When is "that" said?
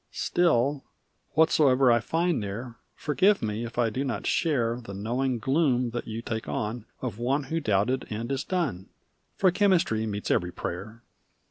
5.91-6.07